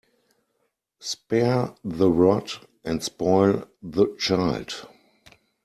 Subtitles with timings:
[0.99, 2.51] Spare the rod
[2.83, 4.87] and spoil the child.